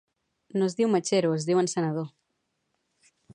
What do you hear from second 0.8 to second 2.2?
"mechero", es diu encenedor.